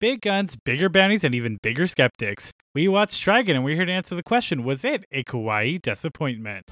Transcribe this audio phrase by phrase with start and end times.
[0.00, 2.52] big guns, bigger bounties, and even bigger skeptics.
[2.74, 6.64] We watched Dragon and we're here to answer the question Was it a kawaii disappointment?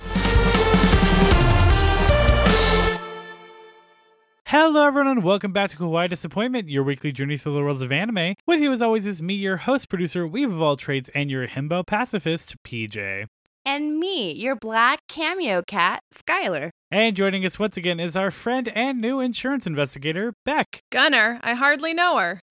[4.47, 7.91] Hello, everyone, and welcome back to Kawaii Disappointment, your weekly journey through the worlds of
[7.91, 8.34] anime.
[8.46, 11.48] With you, as always, is me, your host, producer, weave of all trades, and your
[11.48, 13.27] himbo pacifist, PJ.
[13.66, 16.68] And me, your black cameo cat, Skylar.
[16.91, 20.82] And joining us once again is our friend and new insurance investigator, Beck.
[20.93, 22.41] Gunner, I hardly know her.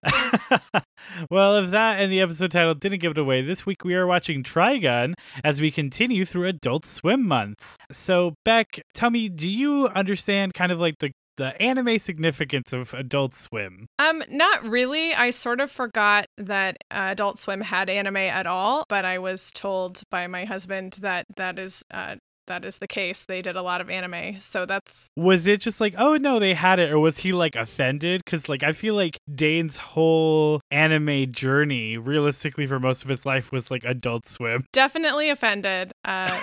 [1.30, 4.06] well, if that and the episode title didn't give it away, this week we are
[4.06, 7.76] watching Trigun as we continue through Adult Swim Month.
[7.90, 12.92] So, Beck, tell me, do you understand kind of like the the anime significance of
[12.94, 13.86] Adult Swim?
[13.98, 15.14] Um, not really.
[15.14, 19.50] I sort of forgot that uh, Adult Swim had anime at all, but I was
[19.52, 23.24] told by my husband that that is uh, that is the case.
[23.24, 25.08] They did a lot of anime, so that's.
[25.16, 28.22] Was it just like, oh no, they had it, or was he like offended?
[28.24, 33.52] Because like I feel like Dane's whole anime journey, realistically, for most of his life,
[33.52, 34.64] was like Adult Swim.
[34.72, 35.92] Definitely offended.
[36.04, 36.40] Uh,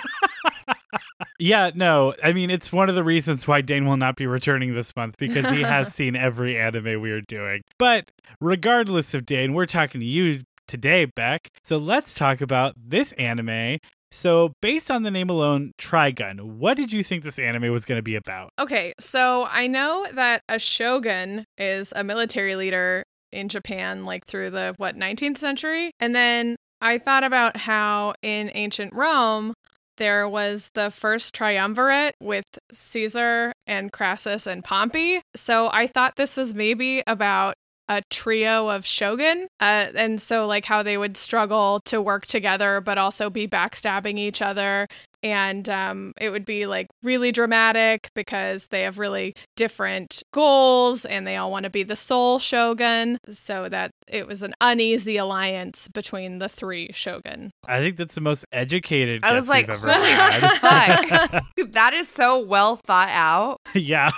[1.38, 4.74] yeah, no, I mean it's one of the reasons why Dane will not be returning
[4.74, 7.62] this month because he has seen every anime we are doing.
[7.78, 11.50] But regardless of Dane, we're talking to you today, Beck.
[11.64, 13.78] So let's talk about this anime
[14.12, 17.98] so, based on the name alone, Trigun, what did you think this anime was going
[17.98, 18.50] to be about?
[18.58, 24.50] Okay, so I know that a shogun is a military leader in Japan, like through
[24.50, 25.92] the, what, 19th century?
[26.00, 29.54] And then I thought about how in ancient Rome,
[29.98, 35.20] there was the first triumvirate with Caesar and Crassus and Pompey.
[35.36, 37.54] So I thought this was maybe about
[37.90, 42.80] a trio of shogun uh, and so like how they would struggle to work together
[42.80, 44.86] but also be backstabbing each other
[45.22, 51.26] and um, it would be like really dramatic because they have really different goals and
[51.26, 55.88] they all want to be the sole shogun so that it was an uneasy alliance
[55.88, 57.52] between the three shogun.
[57.66, 63.08] I think that's the most educated i was like ever that is so well thought
[63.10, 63.60] out.
[63.80, 64.10] Yeah.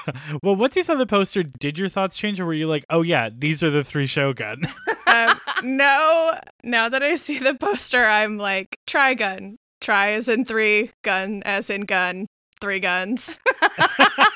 [0.42, 3.02] Well once you saw the poster did your thoughts change or were you like oh
[3.02, 4.62] yeah these are the three shogun
[5.06, 6.38] um, no.
[6.64, 11.68] Now that i see the poster i'm like trigun Try as in three, gun as
[11.68, 12.28] in gun,
[12.60, 13.38] three guns.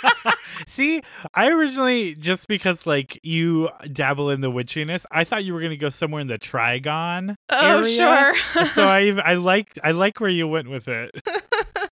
[0.66, 1.02] See,
[1.34, 5.76] I originally just because like you dabble in the witchiness, I thought you were gonna
[5.76, 7.36] go somewhere in the Trigon.
[7.48, 7.88] Oh, area.
[7.88, 8.66] sure.
[8.74, 11.10] so I I like I like where you went with it.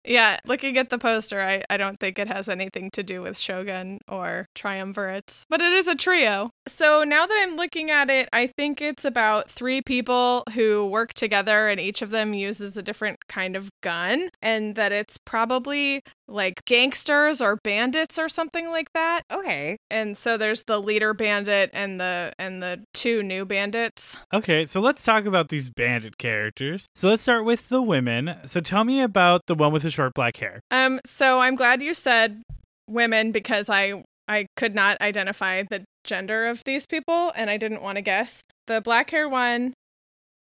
[0.08, 3.38] Yeah, looking at the poster, I, I don't think it has anything to do with
[3.38, 6.50] Shogun or Triumvirates, but it is a trio.
[6.66, 11.12] So now that I'm looking at it, I think it's about three people who work
[11.12, 16.02] together and each of them uses a different kind of gun, and that it's probably
[16.28, 19.22] like gangsters or bandits or something like that.
[19.32, 19.78] Okay.
[19.90, 24.16] And so there's the leader bandit and the and the two new bandits.
[24.32, 26.86] Okay, so let's talk about these bandit characters.
[26.94, 28.36] So let's start with the women.
[28.44, 30.60] So tell me about the one with the short black hair.
[30.70, 32.42] Um so I'm glad you said
[32.88, 37.82] women because I I could not identify the gender of these people and I didn't
[37.82, 38.42] want to guess.
[38.66, 39.74] The black hair one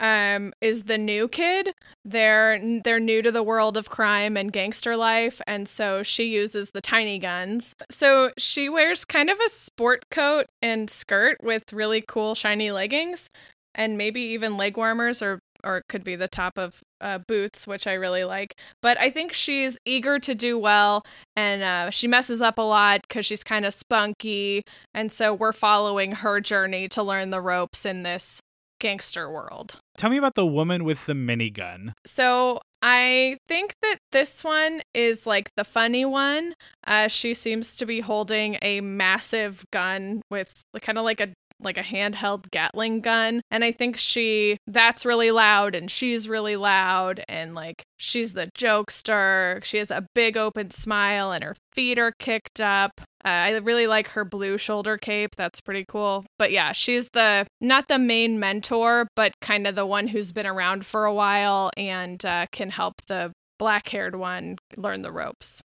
[0.02, 1.72] um, is the new kid.
[2.04, 6.70] They're they're new to the world of crime and gangster life, and so she uses
[6.72, 7.74] the tiny guns.
[7.90, 13.28] So she wears kind of a sport coat and skirt with really cool shiny leggings,
[13.74, 17.66] and maybe even leg warmers or or it could be the top of uh, boots,
[17.66, 18.54] which I really like.
[18.80, 21.02] But I think she's eager to do well,
[21.36, 24.62] and uh, she messes up a lot because she's kind of spunky.
[24.94, 28.40] And so we're following her journey to learn the ropes in this
[28.82, 29.80] gangster world.
[29.96, 31.92] Tell me about the woman with the minigun.
[32.04, 36.54] So I think that this one is like the funny one.
[36.84, 41.28] Uh, she seems to be holding a massive gun with kind of like a
[41.64, 43.42] like a handheld Gatling gun.
[43.50, 48.50] And I think she, that's really loud and she's really loud and like she's the
[48.56, 49.62] jokester.
[49.64, 53.00] She has a big open smile and her feet are kicked up.
[53.24, 55.36] Uh, I really like her blue shoulder cape.
[55.36, 56.24] That's pretty cool.
[56.38, 60.46] But yeah, she's the not the main mentor, but kind of the one who's been
[60.46, 65.62] around for a while and uh, can help the black haired one learn the ropes.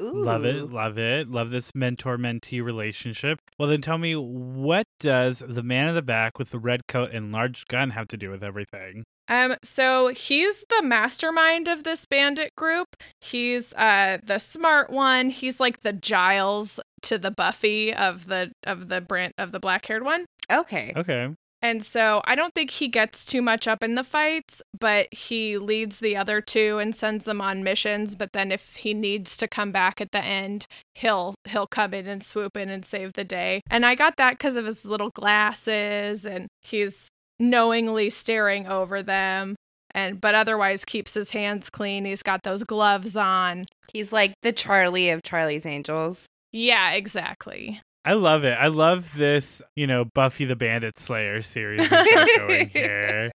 [0.00, 0.22] Ooh.
[0.22, 3.38] Love it, love it, love this mentor mentee relationship.
[3.58, 7.12] Well, then tell me, what does the man in the back with the red coat
[7.12, 9.04] and large gun have to do with everything?
[9.28, 12.96] Um, so he's the mastermind of this bandit group.
[13.20, 15.30] He's uh the smart one.
[15.30, 19.86] He's like the Giles to the Buffy of the of the brand of the black
[19.86, 20.26] haired one.
[20.50, 20.92] Okay.
[20.96, 21.34] Okay.
[21.62, 25.58] And so I don't think he gets too much up in the fights, but he
[25.58, 28.14] leads the other two and sends them on missions.
[28.14, 32.06] But then if he needs to come back at the end, he'll he'll come in
[32.06, 33.62] and swoop in and save the day.
[33.70, 37.08] And I got that because of his little glasses and he's
[37.38, 39.56] knowingly staring over them
[39.96, 42.04] and but otherwise keeps his hands clean.
[42.04, 43.66] He's got those gloves on.
[43.92, 46.26] He's like the Charlie of Charlie's Angels.
[46.52, 47.80] Yeah, exactly.
[48.06, 48.52] I love it.
[48.52, 53.32] I love this, you know, Buffy the Bandit Slayer series we've got going here.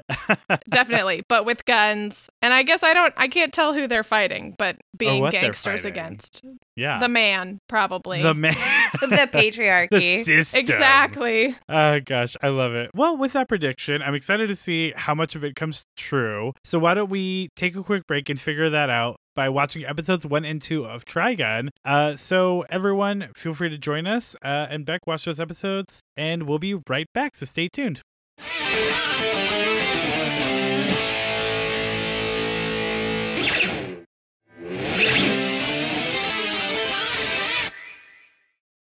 [0.70, 2.30] Definitely, but with guns.
[2.40, 5.84] And I guess I don't I can't tell who they're fighting, but being what gangsters
[5.84, 6.42] against.
[6.76, 7.00] yeah.
[7.00, 8.22] The man, probably.
[8.22, 8.54] The man.
[9.00, 9.90] The patriarchy.
[9.90, 10.60] the system.
[10.60, 11.56] exactly.
[11.68, 12.90] Oh gosh, I love it.
[12.94, 16.52] Well, with that prediction, I'm excited to see how much of it comes true.
[16.62, 20.26] So why don't we take a quick break and figure that out by watching episodes
[20.26, 21.68] one and two of Trigun.
[21.84, 26.44] Uh, so everyone, feel free to join us uh, and Beck watch those episodes, and
[26.44, 27.34] we'll be right back.
[27.34, 28.02] So stay tuned.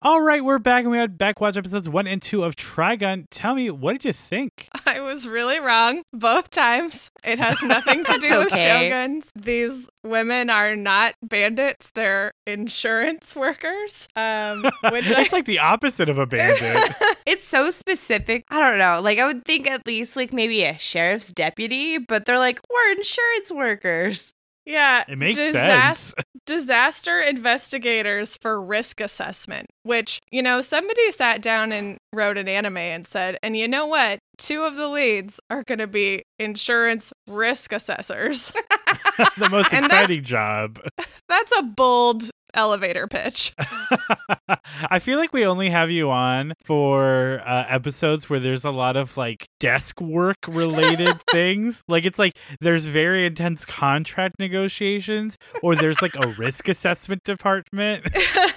[0.02, 3.26] All right, we're back and we had back watch episodes one and two of Trigun.
[3.30, 4.66] Tell me, what did you think?
[4.86, 7.10] I was really wrong both times.
[7.24, 9.32] It has nothing to That's do with shoguns.
[9.34, 14.06] These women are not bandits, they're insurance workers.
[14.14, 16.94] Um, which I like the opposite of a bandit.
[17.26, 18.44] It's so specific.
[18.50, 19.00] I don't know.
[19.02, 22.92] Like I would think at least like maybe a sheriff's deputy, but they're like we're
[22.92, 24.32] insurance workers.
[24.70, 26.14] Yeah, It makes disas- sense.
[26.46, 32.76] disaster investigators for risk assessment, which, you know, somebody sat down and wrote an anime
[32.76, 34.18] and said, and you know what?
[34.38, 38.52] Two of the leads are going to be insurance risk assessors.
[39.38, 40.80] the most And that's- exciting job.
[41.28, 43.54] That's a bold elevator pitch.
[44.90, 48.96] I feel like we only have you on for uh, episodes where there's a lot
[48.96, 51.82] of like desk work related things.
[51.88, 58.06] Like it's like there's very intense contract negotiations, or there's like a risk assessment department.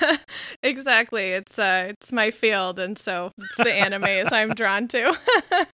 [0.64, 1.32] exactly.
[1.32, 5.18] It's uh it's my field and so it's the animes I'm drawn to.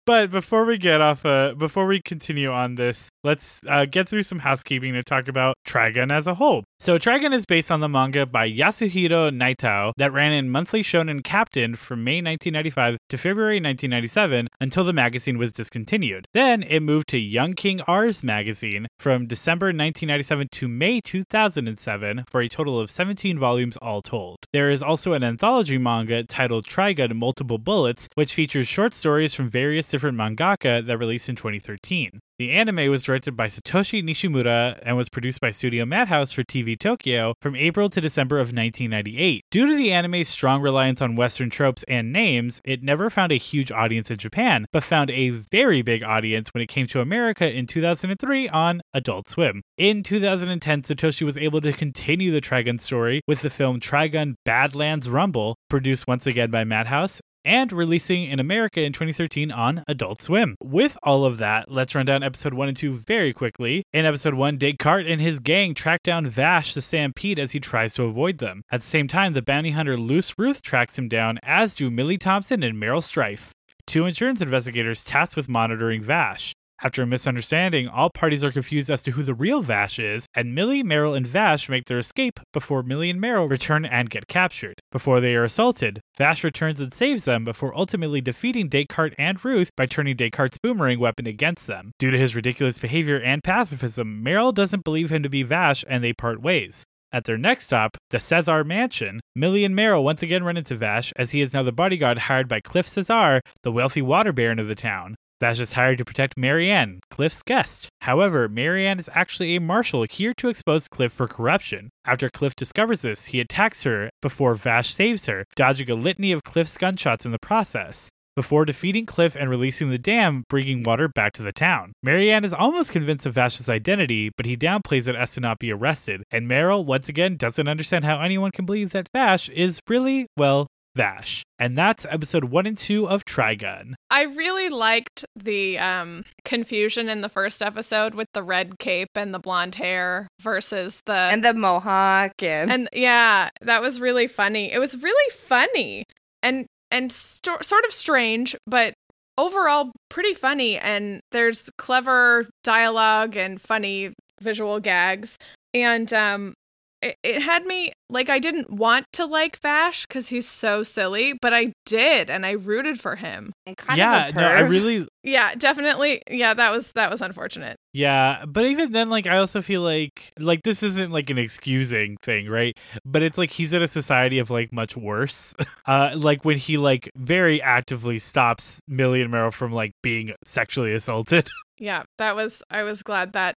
[0.06, 4.22] But before we get off, uh, before we continue on this, let's uh, get through
[4.22, 6.64] some housekeeping to talk about Trigun as a whole.
[6.80, 11.24] So Trigun is based on the manga by Yasuhiro Nightow that ran in Monthly Shonen
[11.24, 16.28] Captain from May 1995 to February 1997 until the magazine was discontinued.
[16.34, 22.40] Then it moved to Young King OURs magazine from December 1997 to May 2007 for
[22.42, 24.38] a total of 17 volumes all told.
[24.52, 29.50] There is also an anthology manga titled Trigun Multiple Bullets, which features short stories from
[29.50, 32.20] various different mangaka that released in 2013.
[32.38, 36.78] The anime was directed by Satoshi Nishimura and was produced by Studio Madhouse for TV
[36.78, 39.44] Tokyo from April to December of 1998.
[39.50, 43.38] Due to the anime's strong reliance on Western tropes and names, it never found a
[43.38, 47.50] huge audience in Japan, but found a very big audience when it came to America
[47.50, 49.60] in 2003 on Adult Swim.
[49.76, 55.10] In 2010, Satoshi was able to continue the Trigun story with the film Trigun Badlands
[55.10, 60.56] Rumble, produced once again by Madhouse and releasing in America in 2013 on Adult Swim.
[60.62, 63.84] With all of that, let's run down episode 1 and 2 very quickly.
[63.92, 67.94] In episode 1, Descartes and his gang track down Vash the Stampede as he tries
[67.94, 68.62] to avoid them.
[68.70, 72.18] At the same time, the bounty hunter Luce Ruth tracks him down, as do Millie
[72.18, 73.50] Thompson and Meryl Stryfe.
[73.86, 76.54] Two insurance investigators tasked with monitoring Vash.
[76.80, 80.54] After a misunderstanding, all parties are confused as to who the real Vash is, and
[80.54, 84.80] Millie, Meryl, and Vash make their escape before Millie and Meryl return and get captured.
[84.92, 89.70] Before they are assaulted, Vash returns and saves them before ultimately defeating Descartes and Ruth
[89.76, 91.90] by turning Descartes' boomerang weapon against them.
[91.98, 96.04] Due to his ridiculous behavior and pacifism, Meryl doesn't believe him to be Vash and
[96.04, 96.84] they part ways.
[97.10, 101.12] At their next stop, the Cesar Mansion, Millie and Meryl once again run into Vash
[101.16, 104.68] as he is now the bodyguard hired by Cliff Cesar, the wealthy water baron of
[104.68, 105.16] the town.
[105.40, 107.88] Vash is hired to protect Marianne, Cliff's guest.
[108.00, 111.90] However, Marianne is actually a marshal here to expose Cliff for corruption.
[112.04, 116.42] After Cliff discovers this, he attacks her before Vash saves her, dodging a litany of
[116.42, 118.08] Cliff's gunshots in the process.
[118.34, 121.92] Before defeating Cliff and releasing the dam, bringing water back to the town.
[122.02, 125.72] Marianne is almost convinced of Vash's identity, but he downplays it as to not be
[125.72, 126.22] arrested.
[126.30, 130.68] And Meryl, once again, doesn't understand how anyone can believe that Vash is really, well,
[130.94, 131.44] Vash.
[131.58, 133.94] And that's episode one and two of Trigun.
[134.10, 139.32] I really liked the um, confusion in the first episode with the red cape and
[139.32, 144.72] the blonde hair versus the and the mohawk and, and yeah, that was really funny.
[144.72, 146.04] It was really funny
[146.42, 148.94] and and sto- sort of strange, but
[149.36, 150.78] overall pretty funny.
[150.78, 155.36] And there's clever dialogue and funny visual gags.
[155.74, 156.54] And um,
[157.02, 161.34] it, it had me like I didn't want to like Vash because he's so silly,
[161.40, 163.52] but I did, and I rooted for him.
[163.76, 166.22] Kind yeah, of a no, I really Yeah, definitely.
[166.30, 167.76] Yeah, that was that was unfortunate.
[167.92, 172.16] Yeah, but even then, like, I also feel like, like, this isn't like an excusing
[172.22, 172.76] thing, right?
[173.04, 175.54] But it's like he's in a society of like much worse.
[175.86, 180.92] Uh, like when he like very actively stops Millie and Meryl from like being sexually
[180.92, 181.48] assaulted.
[181.80, 182.60] Yeah, that was.
[182.70, 183.54] I was glad that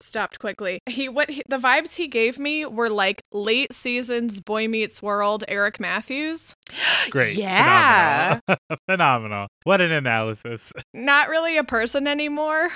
[0.00, 0.80] stopped quickly.
[0.86, 5.44] He what he, the vibes he gave me were like late seasons Boy Meets World
[5.48, 6.54] Eric Matthews.
[7.10, 8.40] Great, Yeah.
[8.46, 8.78] phenomenal.
[8.88, 9.46] phenomenal.
[9.64, 10.72] What an analysis.
[10.94, 12.70] Not really a person anymore,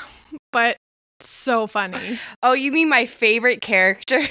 [0.53, 0.77] but
[1.29, 2.19] so funny.
[2.43, 4.23] Oh, you mean my favorite character?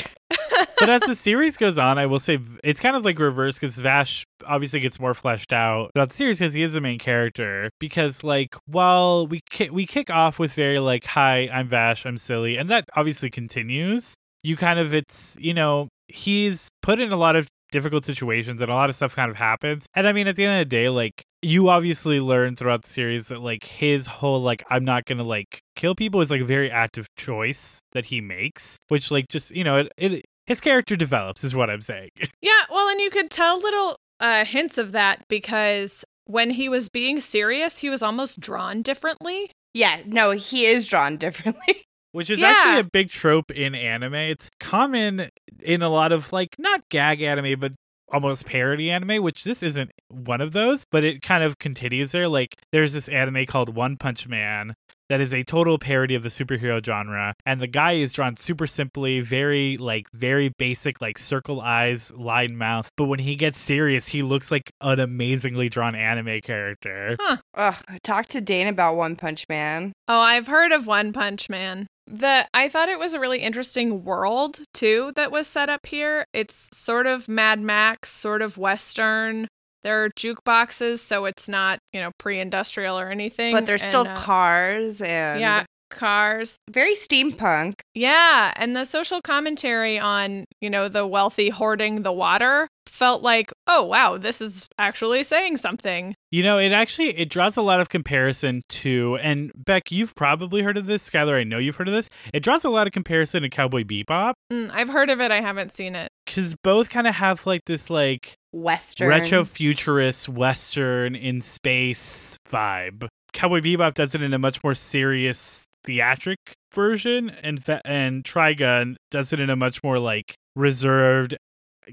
[0.79, 3.75] but as the series goes on, I will say it's kind of like reverse because
[3.77, 7.69] Vash obviously gets more fleshed out throughout the series because he is the main character.
[7.79, 12.17] Because like while we ki- we kick off with very like, "Hi, I'm Vash, I'm
[12.17, 14.13] silly," and that obviously continues.
[14.43, 18.71] You kind of it's you know he's put in a lot of difficult situations and
[18.71, 19.85] a lot of stuff kind of happens.
[19.93, 22.89] And I mean, at the end of the day, like you obviously learn throughout the
[22.89, 26.45] series that like his whole like I'm not gonna like kill people is like a
[26.45, 30.95] very active choice that he makes, which like just you know it, it his character
[30.95, 32.09] develops is what I'm saying.
[32.41, 36.89] Yeah, well, and you could tell little uh, hints of that because when he was
[36.89, 39.51] being serious, he was almost drawn differently.
[39.73, 41.83] yeah, no, he is drawn differently.
[42.11, 42.47] Which is Yeah.
[42.57, 44.15] actually a big trope in anime.
[44.15, 45.29] It's common
[45.61, 47.73] in a lot of like not gag anime, but
[48.11, 52.27] almost parody anime, which this isn't one of those, but it kind of continues there.
[52.27, 54.75] Like there's this anime called One Punch Man
[55.09, 57.33] that is a total parody of the superhero genre.
[57.45, 62.55] And the guy is drawn super simply, very like very basic, like circle eyes, line
[62.55, 62.89] mouth.
[62.95, 67.17] But when he gets serious, he looks like an amazingly drawn anime character.
[67.55, 69.93] Ugh, talk to Dane about One Punch Man.
[70.07, 71.87] Oh, I've heard of One Punch Man.
[72.11, 76.25] The I thought it was a really interesting world too that was set up here.
[76.33, 79.47] It's sort of Mad Max, sort of Western.
[79.83, 83.53] There are jukeboxes, so it's not you know pre-industrial or anything.
[83.53, 86.55] But there's still uh, cars and yeah cars.
[86.69, 87.79] very steampunk.
[87.93, 93.51] Yeah, and the social commentary on, you know, the wealthy hoarding the water felt like,
[93.67, 96.15] oh wow, this is actually saying something.
[96.31, 100.61] You know, it actually it draws a lot of comparison to and Beck, you've probably
[100.63, 101.07] heard of this.
[101.07, 102.09] Skylar, I know you've heard of this.
[102.33, 105.41] It draws a lot of comparison to Cowboy Bebop Mm, I've heard of it, I
[105.41, 106.09] haven't seen it.
[106.25, 109.07] because both kind of have like this like Western.
[109.07, 113.07] retro futurist western in space vibe.
[113.33, 116.37] Cowboy Bebop does it in a much more serious theatric
[116.73, 121.35] version, and and Trigun does it in a much more like reserved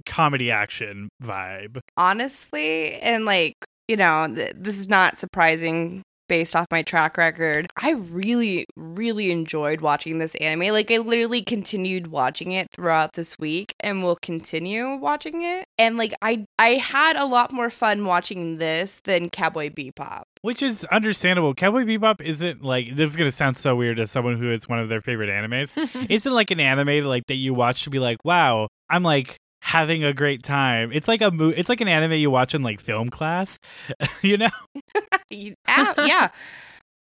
[0.05, 1.79] comedy action vibe.
[1.97, 3.55] honestly, and like,
[3.89, 7.69] you know, th- this is not surprising based off my track record.
[7.77, 10.73] I really, really enjoyed watching this anime.
[10.73, 15.67] Like, I literally continued watching it throughout this week and will continue watching it.
[15.79, 20.23] And like, I, I had a lot more fun watching this than Cowboy Bebop.
[20.43, 21.55] Which is understandable.
[21.55, 24.79] Cowboy Bebop isn't like this is gonna sound so weird as someone who is one
[24.79, 25.73] of their favorite animes.
[26.11, 30.05] isn't like an anime like that you watch to be like, wow, I'm like having
[30.05, 30.91] a great time.
[30.93, 33.59] It's like a mo- it's like an anime you watch in like film class,
[34.23, 34.49] you know.
[35.31, 36.29] yeah, yeah.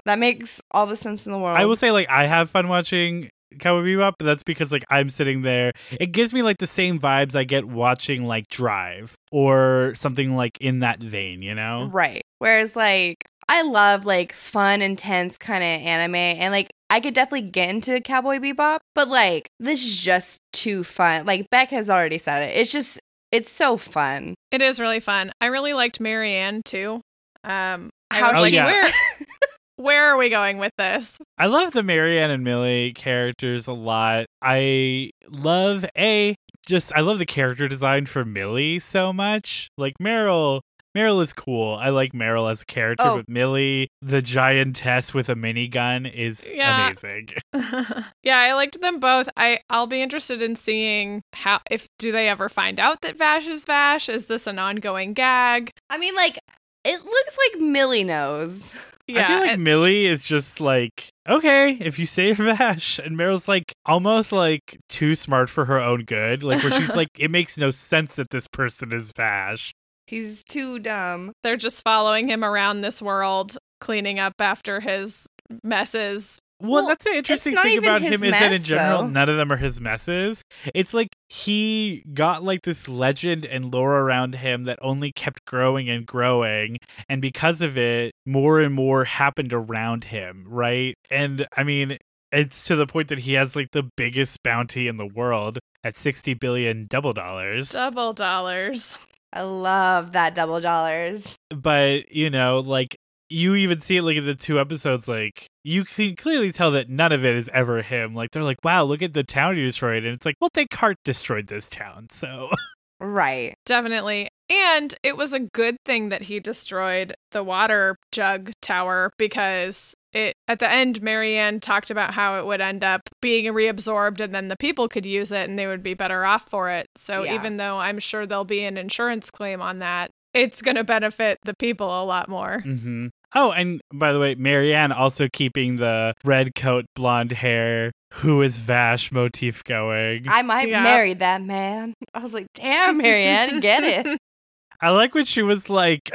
[0.06, 1.58] That makes all the sense in the world.
[1.58, 5.10] I will say like I have fun watching Cowboy Bebop, but that's because like I'm
[5.10, 5.74] sitting there.
[6.00, 10.58] It gives me like the same vibes I get watching like Drive or something like
[10.60, 11.90] in that vein, you know.
[11.92, 12.24] Right.
[12.40, 17.50] Whereas like I love like fun, intense kind of anime and like I could definitely
[17.50, 21.26] get into Cowboy Bebop, but like this is just too fun.
[21.26, 22.56] Like Beck has already said it.
[22.58, 23.00] It's just
[23.32, 24.36] it's so fun.
[24.52, 25.32] It is really fun.
[25.42, 27.02] I really liked Marianne too.
[27.44, 28.66] Um How was Oh, like, yeah.
[28.68, 28.92] where
[29.76, 31.18] where are we going with this?
[31.38, 34.26] I love the Marianne and Millie characters a lot.
[34.42, 39.70] I love a just I love the character design for Millie so much.
[39.78, 40.62] Like Meryl
[40.98, 41.76] Meryl is cool.
[41.76, 43.16] I like Meryl as a character, Oh.
[43.18, 46.88] but Millie, the giantess with a minigun, is Yeah.
[46.88, 47.30] amazing.
[48.24, 49.30] yeah, I liked them both.
[49.38, 53.48] I I'll be interested in seeing how if do they ever find out that Vash
[53.48, 54.10] is Vash?
[54.10, 55.70] Is this an ongoing gag?
[55.90, 56.40] I mean like
[56.84, 58.74] it looks like Millie knows.
[59.08, 63.18] Yeah, I feel like and- Millie is just like, okay, if you say Vash, and
[63.18, 66.44] Meryl's like almost like too smart for her own good.
[66.44, 69.74] Like where she's like, it makes no sense that this person is Vash.
[70.08, 71.34] He's too dumb.
[71.44, 75.28] they're just following him around this world, cleaning up after his
[75.64, 76.40] messes.
[76.60, 79.08] Well, Well, that's the interesting thing about his him is that in general, though.
[79.10, 80.42] none of them are his messes.
[80.74, 85.88] It's like he got like this legend and lore around him that only kept growing
[85.88, 86.78] and growing.
[87.08, 90.96] And because of it, more and more happened around him, right?
[91.12, 91.98] And I mean,
[92.32, 95.96] it's to the point that he has like the biggest bounty in the world at
[95.96, 97.70] 60 billion double dollars.
[97.70, 98.98] Double dollars.
[99.34, 101.36] I love that double dollars.
[101.50, 102.98] But, you know, like
[103.30, 106.90] you even see it like in the two episodes, like you can clearly tell that
[106.90, 108.16] none of it is ever him.
[108.16, 110.06] Like they're like, wow, look at the town he destroyed.
[110.06, 112.08] And it's like, well, Descartes destroyed this town.
[112.12, 112.50] So
[113.00, 113.56] Right.
[113.66, 114.30] Definitely.
[114.50, 120.36] And it was a good thing that he destroyed the water jug tower because it
[120.48, 124.48] at the end Marianne talked about how it would end up being reabsorbed and then
[124.48, 126.88] the people could use it and they would be better off for it.
[126.98, 127.36] So Yeah.
[127.36, 131.38] even though I'm sure there'll be an insurance claim on that, it's going to benefit
[131.46, 132.60] the people a lot more.
[132.62, 138.42] hmm Oh, and by the way, Marianne also keeping the red coat, blonde hair, who
[138.42, 140.26] is Vash motif going.
[140.30, 140.82] I might Yeah.
[140.84, 141.94] marry that man.
[142.14, 144.18] I was like, damn, Marianne, get it.
[144.82, 146.10] I like when she was like,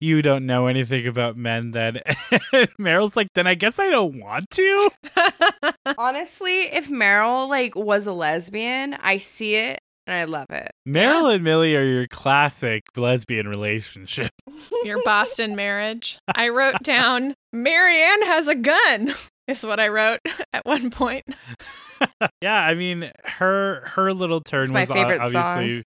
[0.00, 2.00] You don't know anything about men then.
[2.80, 4.90] Meryl's like, Then I guess I don't want to.
[5.98, 10.70] Honestly, if Meryl like was a lesbian, I see it and I love it.
[10.88, 14.30] Meryl and Millie are your classic lesbian relationship.
[14.84, 16.18] Your Boston marriage.
[16.34, 19.14] I wrote down Marianne has a gun.
[19.48, 20.20] Is what I wrote
[20.52, 21.24] at one point.
[22.40, 25.82] yeah, I mean her her little turn It's my was o- favorite obviously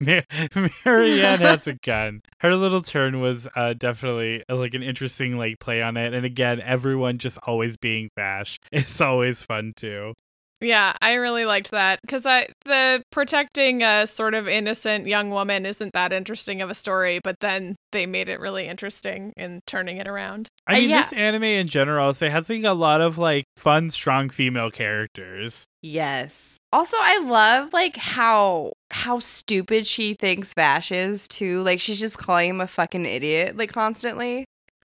[0.00, 2.22] Mar- Marianne has a gun.
[2.38, 6.24] Her little turn was uh, definitely uh, like an interesting like play on it, and
[6.24, 8.58] again, everyone just always being Vash.
[8.72, 10.14] It's always fun too.
[10.60, 15.64] Yeah, I really liked that because I the protecting a sort of innocent young woman
[15.64, 19.98] isn't that interesting of a story, but then they made it really interesting in turning
[19.98, 20.48] it around.
[20.66, 21.02] I Uh, mean, yeah.
[21.02, 25.64] this anime in general, so has like a lot of like fun, strong female characters.
[25.80, 26.56] Yes.
[26.72, 31.62] Also, I love like how how stupid she thinks Vash is too.
[31.62, 34.44] Like she's just calling him a fucking idiot like constantly.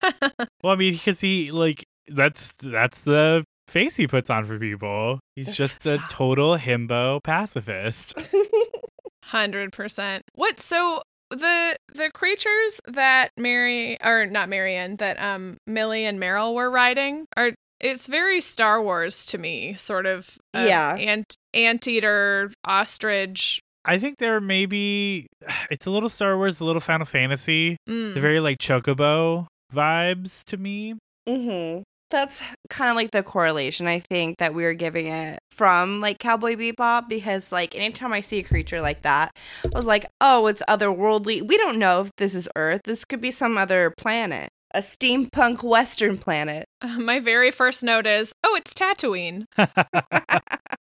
[0.62, 5.20] Well, I mean, because he like that's that's the face he puts on for people.
[5.36, 8.14] He's just a total himbo pacifist.
[9.24, 10.22] Hundred percent.
[10.34, 10.60] What?
[10.60, 16.70] So the the creatures that Mary or not Marion that um Millie and Meryl were
[16.70, 20.36] riding are it's very Star Wars to me, sort of.
[20.54, 20.94] uh, Yeah.
[20.96, 23.60] ant anteater ostrich.
[23.86, 25.26] I think there may be
[25.70, 28.14] it's a little Star Wars, a little Final Fantasy, Mm.
[28.14, 30.94] the very like chocobo vibes to me.
[31.28, 31.82] Mm-hmm.
[32.14, 32.40] That's
[32.70, 36.54] kind of like the correlation I think that we were giving it from like Cowboy
[36.54, 40.62] Bebop because like anytime I see a creature like that, I was like, oh, it's
[40.68, 41.44] otherworldly.
[41.44, 42.82] We don't know if this is Earth.
[42.84, 46.66] This could be some other planet, a steampunk Western planet.
[46.98, 49.46] My very first note is, oh, it's Tatooine.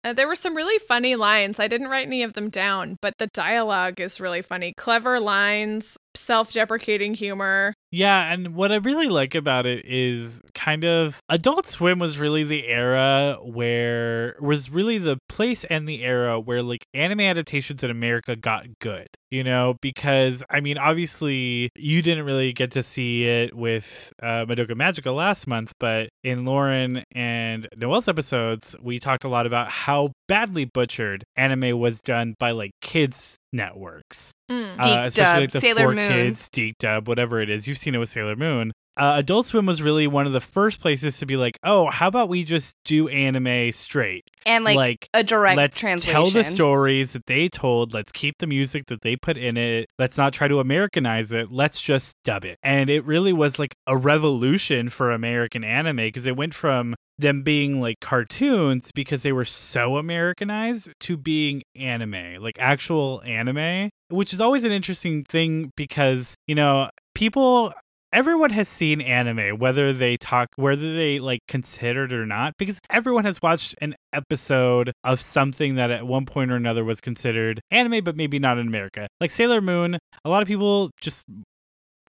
[0.06, 1.60] Uh, there were some really funny lines.
[1.60, 4.74] I didn't write any of them down, but the dialogue is really funny.
[4.78, 7.74] Clever lines, self deprecating humor.
[7.92, 12.44] Yeah, and what I really like about it is kind of Adult Swim was really
[12.44, 17.90] the era where was really the place and the era where like anime adaptations in
[17.90, 19.08] America got good.
[19.32, 24.46] You know, because I mean, obviously you didn't really get to see it with uh,
[24.46, 29.70] Madoka Magica last month, but in Lauren and Noel's episodes, we talked a lot about
[29.70, 34.76] how badly butchered anime was done by like kids networks Mm.
[34.82, 36.12] Deep uh, especially dub, like the Sailor four Moon.
[36.12, 37.68] kids, deep dub, whatever it is.
[37.68, 38.72] You've seen it with Sailor Moon.
[38.98, 42.08] Uh, Adult Swim was really one of the first places to be like, oh, how
[42.08, 44.26] about we just do anime straight?
[44.46, 46.14] And like, a direct let's translation.
[46.14, 47.94] tell the stories that they told.
[47.94, 49.88] Let's keep the music that they put in it.
[49.98, 51.52] Let's not try to Americanize it.
[51.52, 52.58] Let's just dub it.
[52.62, 57.44] And it really was like a revolution for American anime because it went from them
[57.44, 64.34] being like cartoons because they were so Americanized to being anime, like actual anime, which
[64.34, 67.74] is always an interesting thing because, you know, people
[68.12, 72.80] everyone has seen anime whether they talk whether they like consider it or not because
[72.90, 77.62] everyone has watched an episode of something that at one point or another was considered
[77.72, 79.08] anime but maybe not in america.
[79.22, 81.26] Like sailor moon a lot of people just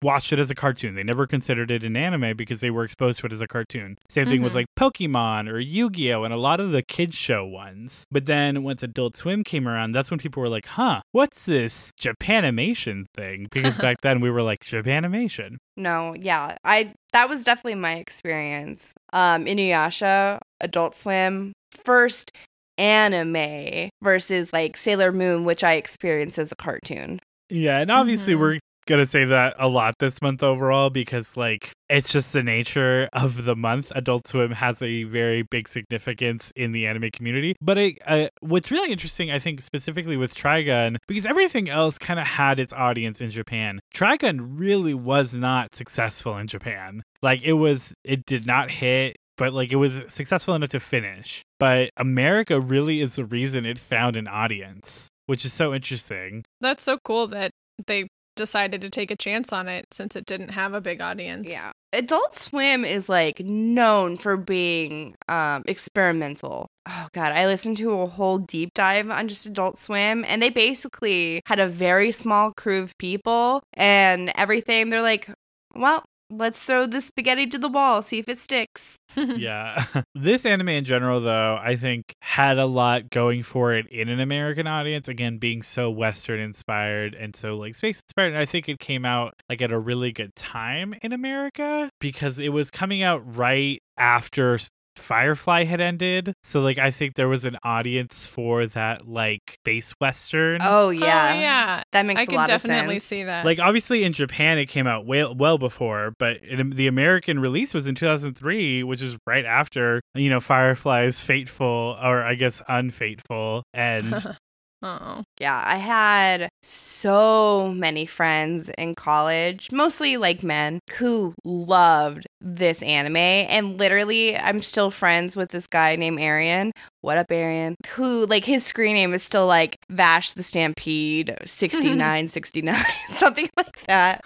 [0.02, 3.18] watched it as a cartoon they never considered it an anime because they were exposed
[3.18, 4.56] to it as a cartoon same thing with Mhm.
[4.56, 8.82] like pokemon or yu-gi-oh and a lot of the kids show ones but then once
[8.82, 13.76] adult swim came around that's when people were like huh what's this japanimation thing because
[13.78, 16.56] back then we were like japanimation No, yeah.
[16.64, 18.92] I that was definitely my experience.
[19.12, 21.52] Um Inuyasha, Adult Swim,
[21.84, 22.32] first
[22.76, 27.20] anime versus like Sailor Moon, which I experienced as a cartoon.
[27.50, 28.38] Yeah, and obviously Mhm.
[28.40, 28.58] we're
[28.88, 33.44] gonna say that a lot this month overall because like it's just the nature of
[33.44, 33.92] the month.
[33.94, 37.54] Adult Swim has a very big significance in the anime community.
[37.60, 42.18] But it, uh, what's really interesting, I think, specifically with Trigun, because everything else kind
[42.18, 43.80] of had its audience in Japan.
[43.94, 47.02] Trigun really was not successful in Japan.
[47.22, 49.16] Like it was, it did not hit.
[49.38, 51.42] but like it was successful enough to finish.
[51.58, 56.44] But America really is the reason it found an audience, which is so interesting.
[56.60, 57.52] That's so cool that
[57.86, 61.46] they decided to take a chance on it since it didn't have a big audience.
[61.46, 61.72] Yeah.
[61.92, 66.70] Adult Swim is like known for being um experimental.
[66.86, 70.48] Oh god, I listened to a whole deep dive on just Adult Swim and they
[70.50, 74.90] basically had a very small crew of people and everything.
[74.90, 75.30] They're like,
[75.74, 78.98] well, let's throw the spaghetti to the wall, see if it sticks.
[79.16, 79.84] yeah.
[80.14, 84.20] this anime in general, though, I think had a lot going for it in an
[84.20, 85.08] American audience.
[85.08, 88.28] Again, being so Western inspired and so like space inspired.
[88.28, 92.38] And I think it came out like at a really good time in America because
[92.38, 94.58] it was coming out right after
[94.98, 96.34] Firefly had ended.
[96.42, 100.60] So like I think there was an audience for that like base western.
[100.62, 101.32] Oh, oh yeah.
[101.34, 101.82] Oh, yeah.
[101.92, 102.64] That makes I a lot of sense.
[102.64, 103.44] I can definitely see that.
[103.44, 107.74] Like obviously in Japan it came out well well before, but it, the American release
[107.74, 113.62] was in 2003, which is right after you know Firefly's fateful or I guess unfateful
[113.74, 114.36] end.
[114.82, 115.22] oh.
[115.40, 123.16] Yeah, I had so many friends in college, mostly like men, who loved this anime.
[123.16, 126.72] And literally, I'm still friends with this guy named Arian.
[127.00, 127.76] What up, Arian?
[127.94, 132.84] Who, like, his screen name is still like Vash the Stampede 6969,
[133.16, 134.24] something like that.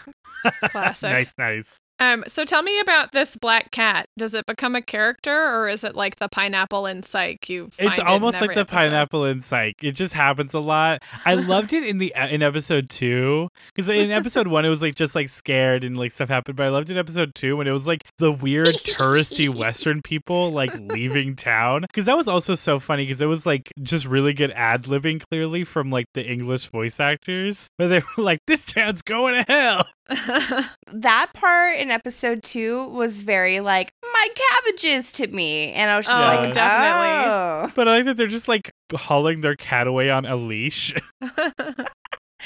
[0.70, 1.10] Classic.
[1.10, 1.78] nice, nice.
[2.02, 4.08] Um, so tell me about this black cat.
[4.18, 7.48] Does it become a character, or is it like the pineapple in Psych?
[7.48, 8.76] You find It's it in almost like the episode?
[8.76, 9.76] pineapple in Psych.
[9.82, 11.02] It just happens a lot.
[11.24, 14.94] I loved it in the in episode two because in episode one it was like
[14.96, 17.68] just like scared and like stuff happened, but I loved it in episode two when
[17.68, 22.54] it was like the weird touristy Western people like leaving town because that was also
[22.56, 26.24] so funny because it was like just really good ad libbing clearly from like the
[26.24, 29.86] English voice actors where they were like, "This town's going to hell."
[30.94, 35.72] That part in episode two was very like, my cabbages to me.
[35.72, 37.30] And I was just Oh, like, definitely.
[37.30, 37.72] oh.
[37.76, 40.94] But I like that they're just like hauling their cat away on a leash.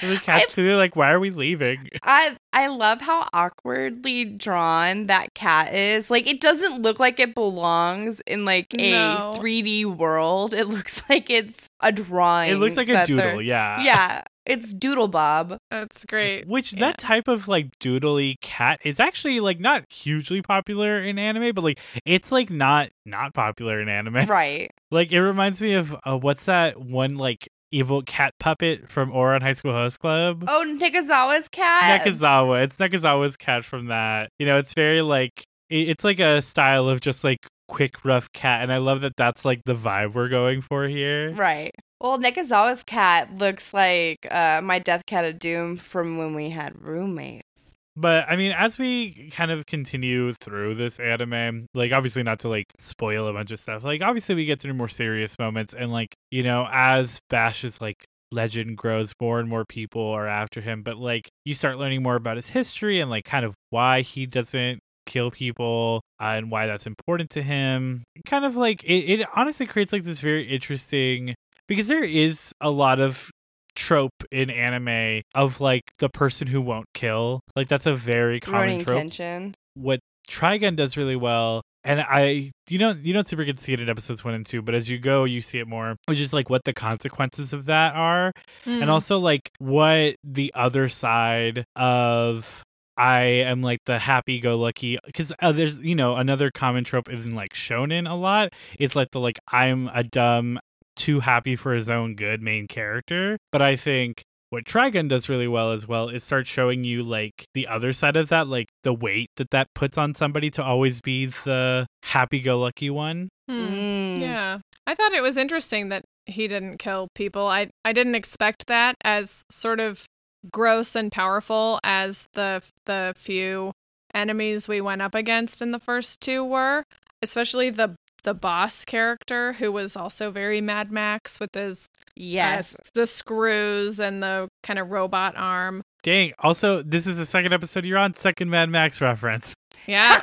[0.02, 5.32] the cat's clearly like, "Why are we leaving?" I I love how awkwardly drawn that
[5.34, 6.10] cat is.
[6.10, 9.34] Like it doesn't look like it belongs in like a No.
[9.38, 10.52] 3D world.
[10.52, 12.50] It looks like it's a drawing.
[12.50, 13.82] It looks like a that doodle, yeah.
[13.82, 15.58] Yeah, it's Doodle Bob.
[15.70, 16.46] That's great.
[16.46, 16.80] Which Yeah.
[16.80, 21.64] that type of like doodly cat is actually like not hugely popular in anime, but
[21.64, 24.26] like it's like not not popular in anime.
[24.28, 24.70] Right.
[24.90, 29.42] Like it reminds me of uh, what's that one like evil cat puppet from Ouran
[29.42, 30.44] High School Host Club?
[30.46, 32.04] Oh, Nekozawa's cat.
[32.04, 32.62] Nekozawa.
[32.64, 34.30] It's Nekozawa's cat from that.
[34.38, 38.30] You know, it's very like it- it's like a style of just like quick rough
[38.32, 41.32] cat, and I love that that's like the vibe we're going for here.
[41.32, 41.74] Right.
[42.00, 46.80] Well, Nekozawa's cat looks like uh, my Death Cat of Doom from when we had
[46.82, 47.72] roommates.
[47.96, 52.48] But I mean, as we kind of continue through this anime, like obviously not to
[52.48, 55.90] like spoil a bunch of stuff, like obviously we get to more serious moments, and
[55.90, 60.82] like you know, as Vash's like legend grows, more and more people are after him.
[60.82, 64.26] But like you start learning more about his history and like kind of why he
[64.26, 68.04] doesn't kill people uh, and why that's important to him.
[68.26, 71.34] Kind of like it, it honestly creates like this very interesting
[71.68, 73.30] because there is a lot of
[73.74, 77.40] trope in anime of like the person who won't kill.
[77.54, 78.98] Like that's a very common Running trope.
[78.98, 79.54] tension.
[79.74, 83.74] What Trigun does really well, and I you don't you don't super get to see
[83.74, 86.18] it in episodes one and two, but as you go, you see it more, which
[86.18, 88.32] is like what the consequences of that are,
[88.64, 88.82] Mm.
[88.82, 92.62] and also like what the other side of
[92.96, 97.08] I am like the happy go lucky because uh, there's you know another common trope
[97.10, 100.58] in like shonen a lot is like the like I'm a dumb
[100.96, 105.48] too happy for his own good main character but I think what Trigun does really
[105.48, 108.92] well as well is start showing you like the other side of that like the
[108.92, 113.66] weight that that puts on somebody to always be the happy go lucky one Hmm.
[113.66, 114.20] Mm.
[114.20, 114.58] Yeah.
[114.86, 117.46] I thought it was interesting that he didn't kill people.
[117.46, 120.04] I I didn't expect that as sort of
[120.52, 123.72] gross and powerful as the the few
[124.14, 126.84] enemies we went up against in the first two were,
[127.22, 127.94] especially the
[128.26, 132.76] the boss character who was also very Mad Max with his uh, Yes.
[132.94, 135.82] the screws and the kind of robot arm.
[136.02, 139.54] dang also this is the second episode you're on second Mad Max reference
[139.86, 140.20] Yeah.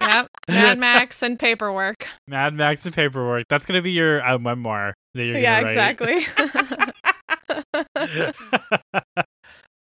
[0.00, 0.26] yep.
[0.48, 2.06] Mad Max and paperwork.
[2.28, 5.70] Mad Max and paperwork that's gonna be your uh, memoir that you're Yeah, write.
[5.70, 6.26] exactly.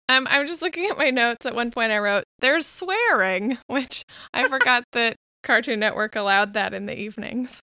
[0.09, 1.45] Um, I'm just looking at my notes.
[1.45, 6.73] At one point, I wrote, "There's swearing," which I forgot that Cartoon Network allowed that
[6.73, 7.59] in the evenings.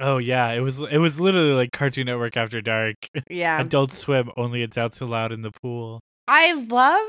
[0.00, 2.94] Oh yeah, it was it was literally like Cartoon Network After Dark.
[3.30, 3.60] yeah.
[3.62, 6.00] Adult Swim, only it's out so loud in the pool.
[6.28, 6.68] I love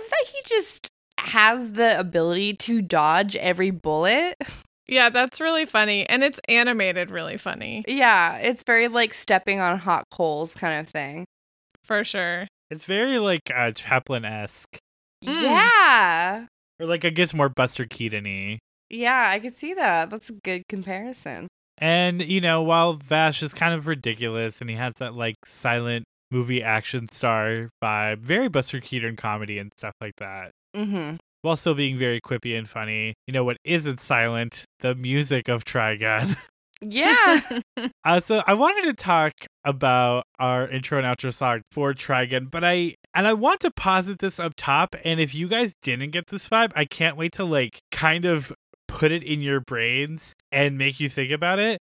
[0.10, 0.88] that he just
[1.20, 4.36] has the ability to dodge every bullet.
[4.88, 6.08] Yeah, that's really funny.
[6.10, 7.84] And it's animated really funny.
[7.88, 11.26] Yeah, it's very like stepping on hot coals kind of thing.
[11.84, 12.48] For sure.
[12.72, 14.78] It's very like uh, Chaplin esque,
[15.24, 15.42] Mm.
[15.44, 16.46] Yeah.
[16.80, 18.58] or like I guess more Buster Keaton y.
[18.90, 20.10] Yeah, I could see that.
[20.10, 21.48] That's a good comparison.
[21.78, 26.06] And you know, while Vash is kind of ridiculous and he has that like silent
[26.32, 30.52] movie action star vibe, very Buster Keaton comedy and stuff like that.
[30.76, 31.16] Mm-hmm.
[31.42, 33.14] While still being very quippy and funny.
[33.26, 34.66] You know what isn't silent?
[34.82, 36.38] The music of Trigun.
[36.82, 37.42] Yeah.
[38.06, 42.64] Uh, so I wanted to talk about our intro and outro song for Trigun, but
[42.64, 44.96] I and I want to posit this up top.
[45.06, 48.54] And if you guys didn't get this vibe, I can't wait to like kind of
[49.00, 51.80] put it in your brains and make you think about it.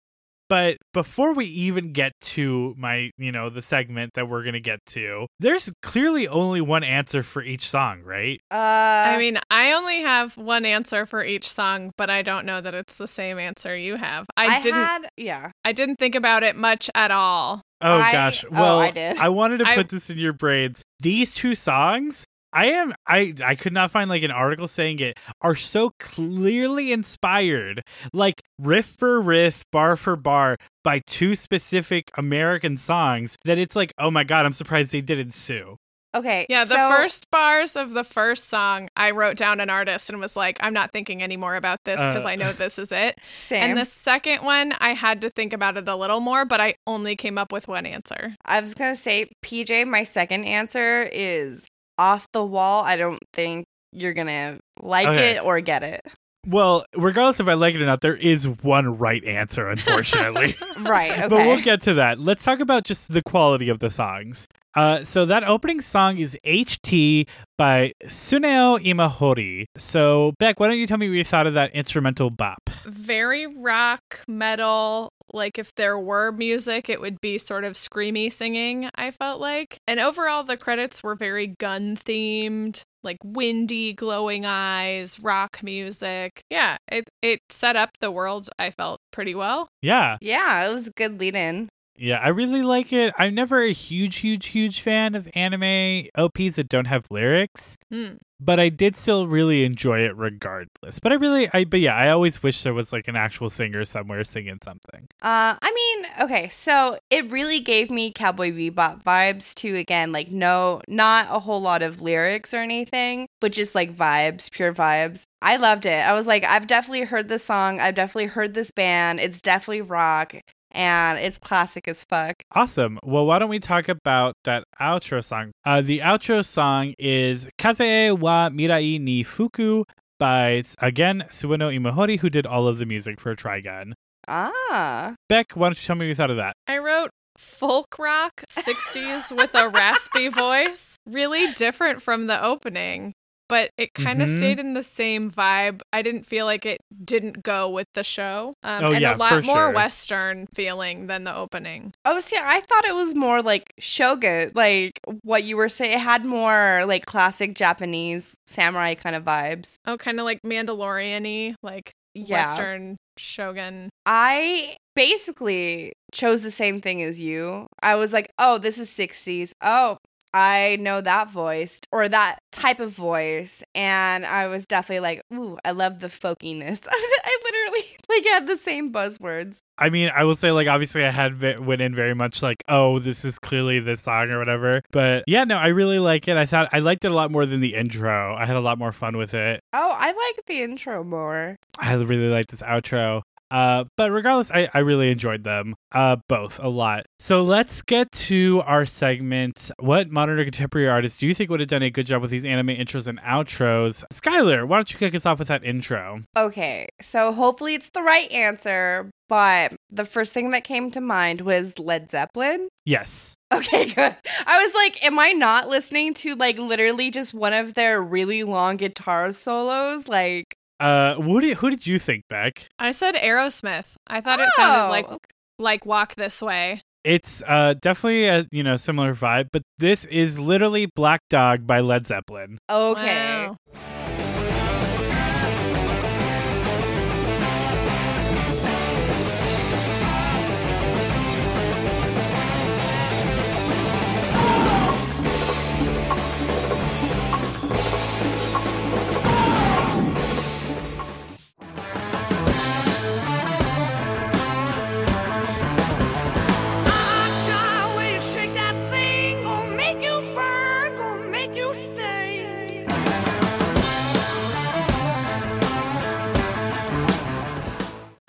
[0.49, 4.79] But before we even get to my, you know, the segment that we're gonna get
[4.91, 8.39] to, there's clearly only one answer for each song, right?
[8.49, 12.61] Uh, I mean, I only have one answer for each song, but I don't know
[12.61, 14.25] that it's the same answer you have.
[14.37, 15.51] I, I, didn't had yeah.
[15.65, 17.61] I didn't think about it much at all.
[17.81, 18.45] Oh I- gosh.
[18.45, 19.17] oh, Well, I did.
[19.17, 20.81] I wanted to I- put this in your brains.
[21.01, 22.23] These two songs,
[22.53, 26.91] I am I I could not find like an article saying it are so clearly
[26.91, 27.83] inspired,
[28.13, 33.93] like riff for riff, bar for bar by two specific American songs that it's like,
[33.99, 35.77] "Oh my god, I'm surprised they didn't sue."
[36.15, 36.45] Okay.
[36.49, 40.19] Yeah, the so- first bars of the first song, I wrote down an artist and
[40.19, 42.29] was like, I'm not thinking anymore about this because Uh.
[42.29, 43.19] I know this is it.
[43.39, 43.61] same.
[43.61, 46.75] And the second one, I had to think about it a little more, but I
[46.87, 48.35] only came up with one answer.
[48.45, 52.83] I was gonna say, PJ, my second answer is off the wall.
[52.83, 55.31] I don't think you're gonna like Okay.
[55.37, 56.01] it or get it.
[56.45, 60.55] Well, regardless if I like it or not, there is one right answer, unfortunately.
[60.79, 61.11] Right.
[61.11, 61.21] Okay.
[61.29, 62.19] But we'll get to that.
[62.19, 64.47] Let's talk about just the quality of the songs.
[64.75, 69.65] Uh, so that opening song is HT by Tsuneo Imahori.
[69.75, 72.69] So Beck, why don't you tell me what you thought of that instrumental bop?
[72.85, 75.09] Very rock, metal.
[75.33, 79.77] Like if there were music, it would be sort of screamy singing, I felt like.
[79.87, 86.41] And overall, the credits were very gun themed, like windy, glowing eyes, rock music.
[86.49, 89.69] Yeah, it, it set up the world, I felt, pretty well.
[89.81, 91.69] Yeah, yeah, it was a good lead in.
[91.97, 93.13] Yeah, I really like it.
[93.17, 97.77] I'm never a huge, huge, huge fan of anime OPs that don't have lyrics.
[97.91, 98.15] Hmm.
[98.39, 100.99] But I did still really enjoy it regardless.
[100.99, 103.83] But I really, I but yeah, I always wish there was like an actual singer
[103.83, 105.07] somewhere singing something.
[105.23, 109.75] Uh, I mean, okay, so it really gave me Cowboy Bebop vibes too.
[109.75, 114.51] Again, like no, not a whole lot of lyrics or anything, but just like vibes,
[114.51, 115.23] pure vibes.
[115.41, 116.05] I loved it.
[116.05, 117.79] I was like, I've definitely heard this song.
[117.79, 119.19] I've definitely heard this band.
[119.19, 120.35] It's definitely rock,
[120.77, 122.35] and it's classic as fuck.
[122.51, 122.99] Awesome.
[123.03, 125.51] Well, why don't we talk about that outro song?
[125.65, 129.83] Uh, the outro song is Kaze wa Mirai ni Fuku
[130.19, 133.93] by, again, Tsuneo Imahori, who did all of the music for Trigun.
[134.27, 136.53] Ah, Beck, why don't you tell me what you thought of that?
[136.67, 140.95] I wrote folk rock 60s with a raspy voice.
[141.05, 143.13] Really different from the opening,
[143.49, 144.37] but it kind of Mhm.
[144.37, 145.81] stayed in the same vibe.
[145.93, 148.53] I didn't feel like it didn't go with the show.
[148.63, 149.71] Um, Oh, and yeah, a lot for more sure.
[149.71, 151.93] Western feeling than the opening.
[152.05, 155.93] oh, see, I thought it was more like Shogun, like what you were saying.
[155.93, 159.75] It had more like classic Japanese samurai kind of vibes.
[159.85, 162.47] Oh, kind of like Mandalorian y, like Yeah.
[162.49, 163.89] Western shogun.
[164.05, 167.67] I basically chose the same thing as you.
[167.81, 169.51] I was like, oh, this is 60s.
[169.61, 169.97] Oh,
[170.37, 173.63] I know that voice or that type of voice.
[173.73, 176.87] And I was definitely like, ooh, I love the folkiness.
[176.91, 179.57] I literally like had the same buzzwords.
[179.79, 182.99] I mean, I will say, like, obviously, I had went in very much like, oh,
[182.99, 184.81] this is clearly this song or whatever.
[184.91, 186.37] But yeah, no, I really like it.
[186.37, 188.35] I thought I liked it a lot more than the intro.
[188.35, 189.61] I had a lot more fun with it.
[189.73, 191.57] Oh, I like the intro more.
[191.79, 193.23] I really like this outro.
[193.49, 197.05] Uh, but regardless, I, I really enjoyed them, uh, both a lot.
[197.19, 199.71] So let's get to our segment.
[199.79, 202.31] What modern or contemporary artists do you think would have done a good job with
[202.31, 204.03] these anime intros and outros?
[204.13, 206.23] Skylar, why don't you kick us off with that intro?
[206.35, 209.09] Okay, so hopefully it's the right answer.
[209.29, 212.69] But the first thing that came to mind was Led Zeppelin.
[212.85, 213.33] Yes.
[213.51, 214.15] Okay, good.
[214.45, 218.43] I was like, am I not listening to like literally just one of their really
[218.43, 220.07] long guitar solos?
[220.07, 222.67] Like, Uh, who did who did you think, Beck?
[222.79, 223.85] I said Aerosmith.
[224.07, 225.27] I thought it sounded Oh, like
[225.59, 226.81] like Walk This Way.
[227.03, 231.79] It's uh definitely a you know similar vibe, but this is literally Black Dog by
[231.79, 232.59] Led Zeppelin.
[232.69, 233.47] okay.
[233.47, 233.57] Wow.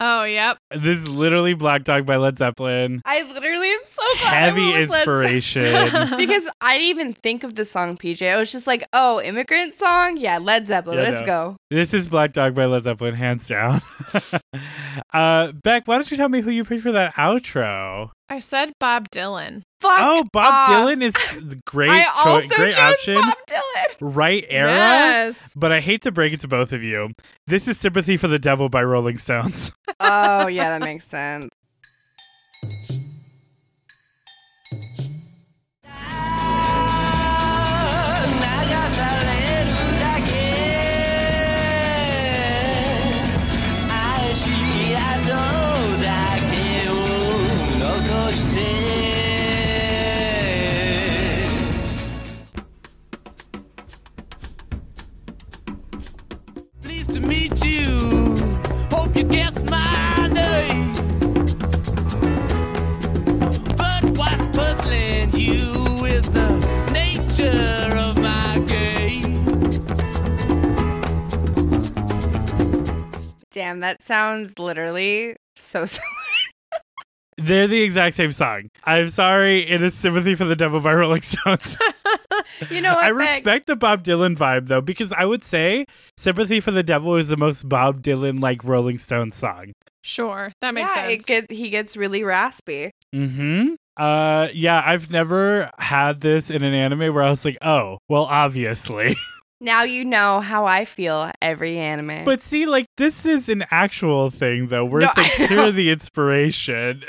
[0.00, 0.58] Oh, yep.
[0.70, 3.02] This is literally Black Dog by Led Zeppelin.
[3.04, 5.24] I literally am so glad I Heavy went with Led Zeppelin.
[5.34, 6.16] inspiration.
[6.16, 8.30] because I didn't even think of the song PJ.
[8.30, 10.16] I was just like, oh, immigrant song?
[10.16, 10.98] Yeah, Led Zeppelin.
[10.98, 11.26] Yeah, Let's no.
[11.26, 11.56] go.
[11.70, 13.82] this is Black Dog by Led Zeppelin, hands down.
[15.12, 18.10] uh, Beck, why don't you tell me who you picked for that outro?
[18.30, 19.62] I said Bob Dylan.
[19.80, 20.68] Fuck Oh, Bob off.
[20.70, 23.14] Dylan is the great, I choi- also great chose option.
[23.14, 23.96] Bob Dylan.
[24.00, 24.70] Right era.
[24.70, 25.38] Yes.
[25.56, 27.10] But I hate to break it to both of you.
[27.46, 29.72] This is Sympathy for the Devil by Rolling Stones.
[30.00, 31.50] Oh, yeah, that makes sense.
[73.78, 76.10] Damn, that sounds literally so similar.
[77.36, 78.68] They're the exact same song.
[78.82, 81.76] I'm sorry, it is Sympathy for the Devil by Rolling Stones.
[82.70, 83.04] You know what?
[83.04, 83.36] I Beck?
[83.36, 85.84] respect the Bob Dylan vibe though, because I would say
[86.16, 89.72] Sympathy for the Devil is the most Bob Dylan like Rolling Stones song.
[90.02, 90.52] Sure.
[90.60, 91.12] That makes yeah, sense.
[91.12, 92.90] It get, he gets really raspy.
[93.14, 93.74] Mm-hmm.
[93.96, 98.24] Uh yeah, I've never had this in an anime where I was like, oh, well
[98.24, 99.16] obviously.
[99.60, 102.24] Now you know how I feel every anime.
[102.24, 107.02] but see, like this is an actual thing though, where No, I hear the inspiration.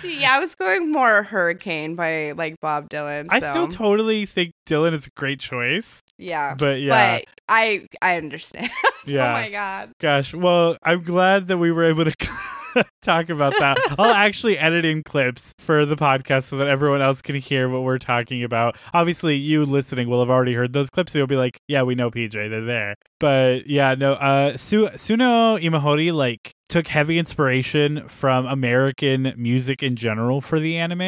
[0.00, 3.26] See, yeah, I was going more Hurricane by like Bob Dylan.
[3.30, 6.02] I still totally think Dylan is a great choice.
[6.18, 7.18] yeah, But yeah.
[7.18, 8.70] but I I understand.
[9.04, 9.30] Oh yeah.
[9.30, 9.90] oh my god.
[9.98, 12.14] Gosh, well, I'm glad that we were able to
[13.02, 13.78] talk about that.
[13.98, 17.82] I'll actually edit in clips for the podcast so that everyone else can hear what
[17.82, 18.76] we're talking about.
[18.92, 21.94] Obviously, you listening will have already heard those clips, so you'll be like, "Yeah, we
[21.94, 24.14] know PJ, they're there." But yeah, no.
[24.14, 30.78] Uh, Su- Tsuneo Imahori like took heavy inspiration from American music in general for the
[30.78, 31.00] anime,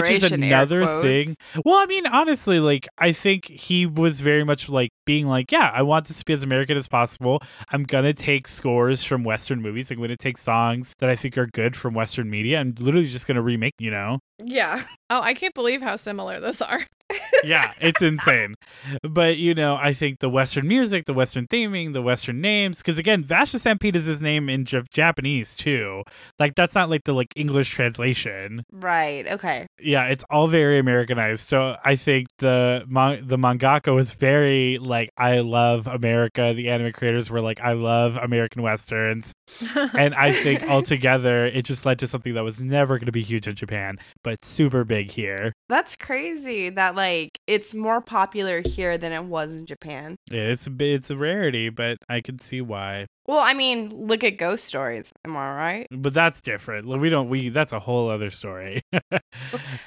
[0.00, 1.36] which is another thing.
[1.64, 5.70] Well, I mean, honestly, like I think he was very much like being like, yeah,
[5.72, 7.40] I want this to be as American as possible.
[7.70, 9.90] I'm gonna take scores from Western movies.
[9.92, 12.58] I'm gonna take songs that I think are good from Western media.
[12.58, 14.18] I'm literally just gonna remake, you know.
[14.42, 14.84] Yeah.
[15.10, 16.86] oh, I can't believe how similar those are.
[17.44, 18.54] yeah, it's insane.
[19.02, 22.98] But you know, I think the Western music, the Western theming, the Western names, because
[22.98, 26.02] again, Vash the Stampede is his name in J- Japanese too.
[26.38, 28.64] Like that's not like the like English translation.
[28.72, 29.30] Right.
[29.30, 29.66] Okay.
[29.78, 31.46] Yeah, it's all very Americanized.
[31.48, 36.54] So I think the man- the mangaka was very like, I love America.
[36.56, 39.30] The anime creators were like, I love American westerns,
[39.76, 43.22] and I think altogether it just led to something that was never going to be
[43.22, 45.52] huge in Japan, but super big here.
[45.68, 50.16] That's crazy that like it's more popular here than it was in Japan.
[50.30, 53.06] Yeah, it's a bit, it's a rarity, but I can see why.
[53.26, 55.10] Well, I mean, look at ghost stories.
[55.24, 55.86] Am I right?
[55.90, 56.86] But that's different.
[56.88, 57.28] We don't.
[57.28, 58.82] We that's a whole other story.
[59.10, 59.20] but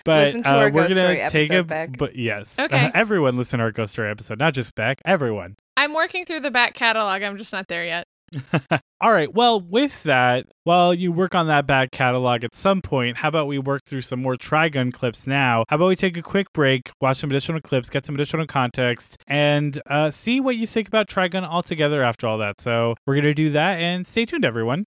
[0.06, 1.54] Listen to uh, our we're Ghost gonna Story take a.
[1.56, 1.98] episode, Beck.
[1.98, 2.90] But yes, Okay.
[2.96, 5.02] everyone listen to our ghost story episode, not just Beck.
[5.06, 5.56] Everyone.
[5.76, 7.22] I'm working through the back catalog.
[7.22, 8.06] I'm just not there yet.
[9.02, 9.34] All right.
[9.34, 13.48] Well, with that, while you work on that back catalog at some point, how about
[13.48, 15.66] we work through some more Trigun clips now?
[15.70, 19.18] How about we take a quick break, watch some additional clips, get some additional context,
[19.28, 22.60] and uh, see what you think about Trigun altogether after all that.
[22.60, 24.86] So we're going to do that, and stay tuned, everyone.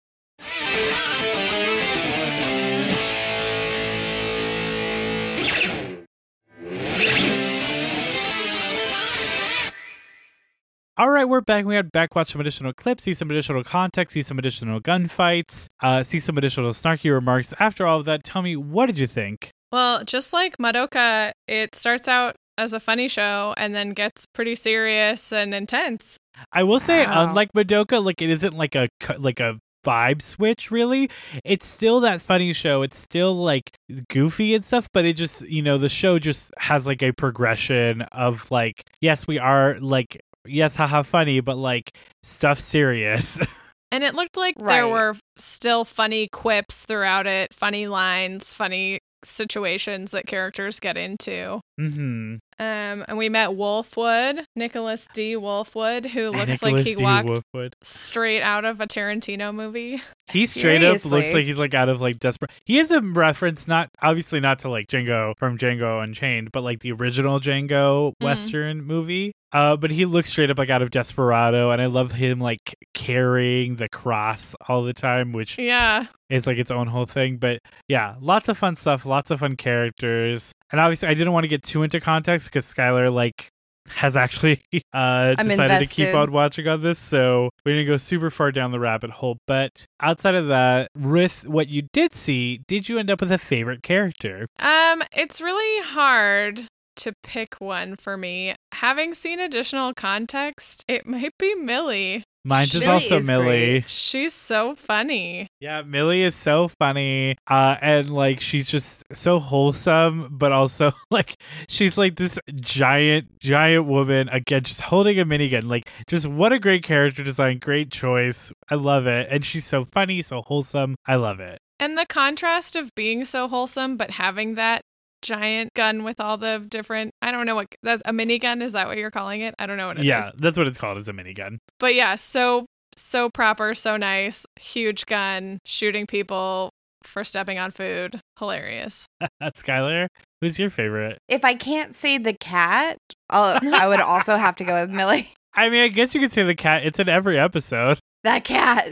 [10.99, 11.65] All right, we're back.
[11.65, 15.67] We had back watch some additional clips, see some additional context, see some additional gunfights,
[15.81, 17.55] uh, see some additional snarky remarks.
[17.61, 19.51] After all of that, tell me what did you think?
[19.71, 24.57] Well, just like Madoka, it starts out as a funny show and then gets pretty
[24.57, 26.17] serious and intense.
[26.53, 27.29] I will say, Wow.
[27.29, 30.73] unlike Madoka, like it isn't like a like a vibe switch.
[30.73, 31.11] Really,
[31.45, 32.83] it's still that funny show.
[32.83, 33.71] It's still like
[34.09, 38.03] goofy and stuff, but it just you know the show just has like a progression
[38.11, 40.19] of like yes, we are like
[40.49, 41.93] yes, haha, funny, but like
[42.23, 43.39] stuff serious.
[43.91, 50.11] And it looked like there were still funny quips throughout it, funny lines, funny situations
[50.11, 51.61] that characters get into.
[51.79, 55.37] hmm Um, and we met Wolfwood, Nicholas D.
[55.37, 57.03] Wolfwood, who looks like he D.
[57.03, 57.73] walked Wolfwood.
[57.83, 60.03] straight out of a Tarantino movie.
[60.31, 62.51] He straight up looks like he's like out of like desperate.
[62.67, 66.81] He is a reference, not obviously not to like Django from Django Unchained, but like
[66.81, 68.25] the original Django Mhm.
[68.25, 69.33] Western movie.
[69.53, 72.75] Uh, but he looks straight up like out of Desperado, and I love him like
[72.95, 76.07] carrying the cross all the time, which Yeah.
[76.29, 77.39] is like its own whole thing.
[77.39, 81.45] But yeah, lots of fun stuff, lots of fun characters, and obviously I didn't want
[81.45, 83.49] to get too into context because Skylar like
[83.91, 84.61] has actually
[84.93, 88.71] uh decided to keep on watching on this, so we didn't go super far down
[88.71, 89.39] the rabbit hole.
[89.47, 93.39] But outside of that, with what you did see, did you end up with a
[93.39, 94.47] favorite character?
[94.59, 96.67] Um, it's really hard
[96.99, 98.55] to pick one for me.
[98.73, 102.25] Having seen additional context, it might be Millie.
[102.45, 103.45] Mine's is also is Millie.
[103.81, 103.91] great.
[103.91, 105.49] She's so funny.
[105.61, 107.37] Yeah, Millie is so funny.
[107.47, 111.37] Uh and like she's just so wholesome, but also like
[111.69, 115.69] she's like this giant, giant woman again, just holding a minigun.
[115.69, 118.51] Like just what a great character design, great choice.
[118.71, 119.29] I love it.
[119.31, 120.95] And she's so funny, so wholesome.
[121.07, 121.59] I love it.
[121.81, 124.83] And the contrast of being so wholesome but having that
[125.23, 128.87] giant gun with all the different I don't know what that's a minigun, is that
[128.87, 129.55] what you're calling it?
[129.59, 130.07] I don't know what it is.
[130.07, 131.59] yeah, that's what it's called is a minigun.
[131.79, 132.67] But yeah, so
[132.97, 136.71] so proper, so nice, huge gun, shooting people
[137.03, 138.21] for stepping on food.
[138.39, 139.07] Hilarious.
[139.43, 140.09] Skylar,
[140.41, 141.19] who's your favorite?
[141.29, 142.99] If I can't say the cat,
[143.31, 145.33] I'll, I would also have to go with Millie.
[145.55, 146.85] I mean, I guess you could say the cat.
[146.85, 147.99] It's in every episode.
[148.25, 148.89] That cat.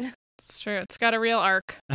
[0.67, 0.79] It's true.
[0.79, 1.77] It's got a real arc.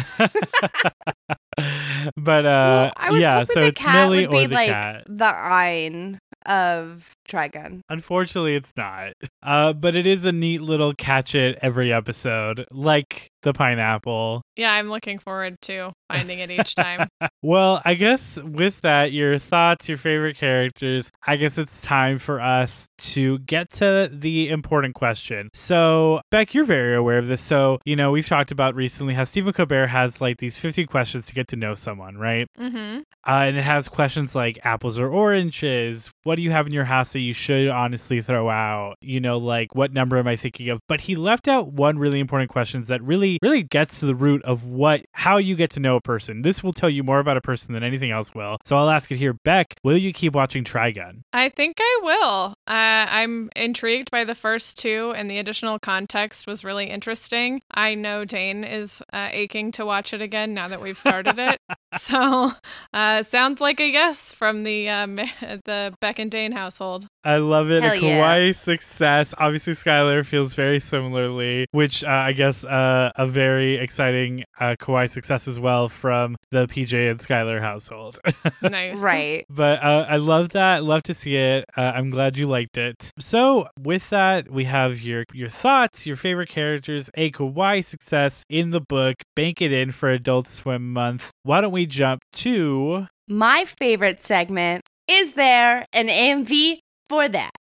[2.15, 4.55] but uh well, I was yeah, hoping so the it's cat Millie would be the
[4.55, 5.03] like cat.
[5.07, 7.81] the Ein of Trigun.
[7.89, 9.11] Unfortunately, it's not.
[9.43, 14.41] Uh, but it is a neat little catch it every episode, like the pineapple.
[14.55, 17.07] Yeah, I'm looking forward to finding it each time.
[17.43, 22.39] Well, I guess with that, your thoughts, your favorite characters, I guess it's time for
[22.39, 25.49] us to get to the important question.
[25.55, 27.41] So, Beck, you're very aware of this.
[27.41, 31.25] So, you know, we've talked about recently how Stephen Colbert has like these 15 questions
[31.27, 32.47] to get to know someone, right?
[32.59, 33.01] mm-hmm.
[33.27, 36.11] Uh, and it has questions like apples or oranges.
[36.23, 38.95] What do you have in your house that you should honestly throw out?
[39.01, 40.79] You know, like what number am I thinking of?
[40.87, 44.43] But he left out one really important question that really, really gets to the root
[44.43, 46.41] of what, how you get to know a person.
[46.41, 48.57] This will tell you more about a person than anything else will.
[48.65, 49.33] So I'll ask it here.
[49.33, 51.21] Beck, will you keep watching Trigun?
[51.31, 52.55] I think I will.
[52.67, 57.61] Uh, I'm intrigued by the first two, and the additional context was really interesting.
[57.71, 61.59] I know Dane is uh, aching to watch it again now that we've started it.
[61.97, 62.53] so,
[62.93, 65.15] uh, sounds like a yes from the um,
[65.65, 67.07] the Beck and Dane household.
[67.23, 67.83] I love it.
[67.83, 68.51] Hell a yeah.
[68.51, 69.33] Success.
[69.37, 75.09] Obviously, Skylar feels very similarly, which uh, I guess uh, a very exciting uh, kawaii
[75.09, 78.19] success as well from the PJ and Skylar household.
[78.61, 78.99] Nice.
[78.99, 79.45] Right.
[79.49, 80.83] But uh, I love that.
[80.83, 81.65] Love to see it.
[81.75, 83.11] Uh, I'm glad you liked it.
[83.19, 88.69] So with that, we have your your thoughts, your favorite characters, a kawaii success in
[88.69, 89.15] the book.
[89.35, 91.31] Bank it in for Adult Swim Month.
[91.43, 93.07] Why don't we jump to?
[93.27, 96.79] My favorite segment is there an AMV
[97.11, 97.51] for that?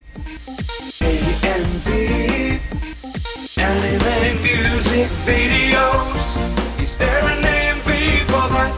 [1.02, 2.60] AMV
[3.58, 8.72] Anime music videos Is there an AMV for that?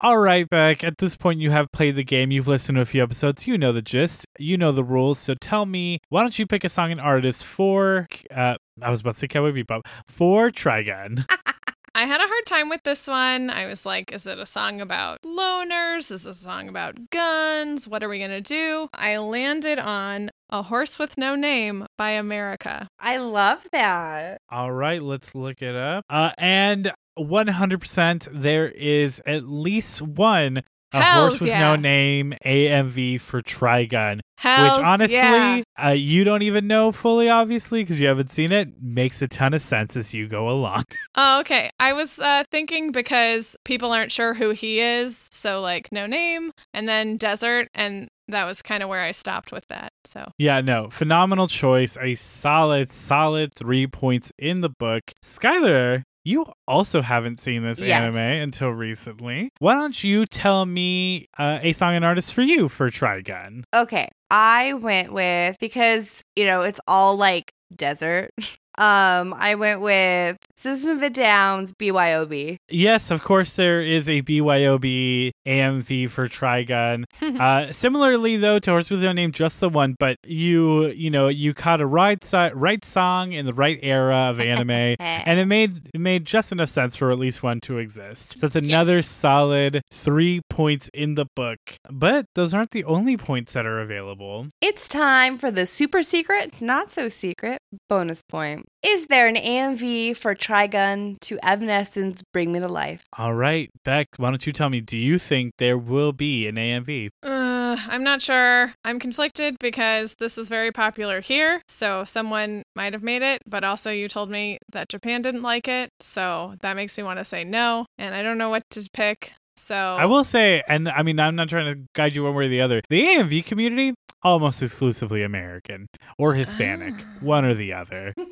[0.00, 0.82] All right, Beck.
[0.82, 2.30] At this point, you have played the game.
[2.30, 3.46] You've listened to a few episodes.
[3.46, 4.24] You know the gist.
[4.38, 5.18] You know the rules.
[5.18, 8.08] So tell me, why don't you pick a song and artist for?
[8.34, 11.30] Uh, I was about to say Cowboy Bebop for Trigun.
[11.92, 13.50] I had a hard time with this one.
[13.50, 16.12] I was like, is it a song about loners?
[16.12, 17.88] Is it a song about guns?
[17.88, 18.88] What are we going to do?
[18.94, 22.86] I landed on A Horse with No Name by America.
[23.00, 24.40] I love that.
[24.50, 26.04] All right, let's look it up.
[26.08, 30.62] Uh, and 100%, there is at least one
[30.92, 31.60] a Hells horse with yeah.
[31.60, 35.62] no name AMV for Trigun, Hells which honestly, yeah.
[35.82, 38.82] uh, you don't even know fully, obviously, because you haven't seen it.
[38.82, 40.84] Makes a ton of sense as you go along.
[41.16, 41.70] Oh, okay.
[41.80, 45.28] I was uh, thinking because people aren't sure who he is.
[45.32, 47.68] So, like, no name and then desert.
[47.74, 49.92] And that was kind of where I stopped with that.
[50.04, 51.96] So, yeah, no, phenomenal choice.
[52.00, 55.12] A solid, solid three points in the book.
[55.22, 58.00] Skylar, you also haven't seen this Yes.
[58.02, 59.50] anime until recently.
[59.58, 63.64] Why don't you tell me uh, a song and artist for you for Trigun?
[63.74, 68.30] Okay, I went with because you know it's all like desert.
[68.80, 72.56] Um, I went with System of a Down's BYOB.
[72.70, 77.04] Yes, of course, there is a BYOB AMV for Trigun.
[77.40, 81.28] uh, similarly, though, to Horse with No Name, just the one, but you, you know,
[81.28, 85.46] you caught a right, si- right song in the right era of anime, and it
[85.46, 88.32] made it made just enough sense for at least one to exist.
[88.40, 89.06] So that's another Yes.
[89.08, 91.58] solid three points in the book.
[91.90, 94.46] But those aren't the only points that are available.
[94.62, 97.58] It's time for the super secret, not so secret
[97.88, 98.66] bonus point.
[98.82, 103.04] Is there an AMV for Trigun to Evanescence Bring Me to Life?
[103.18, 104.80] All right, Beck, why don't you tell me?
[104.80, 107.10] Do you think there will be an AMV?
[107.22, 108.72] uh, I'm not sure.
[108.82, 113.64] I'm conflicted because this is very popular here, so someone might have made it, but
[113.64, 117.24] also you told me that Japan didn't like it, so that makes me want to
[117.24, 119.32] say no, and I don't know what to pick.
[119.58, 122.46] So I will say, and I mean, I'm not trying to guide you one way
[122.46, 122.80] or the other.
[122.88, 125.86] The AMV community, almost exclusively American
[126.18, 127.06] or Hispanic, Ah.
[127.20, 128.14] one or the other.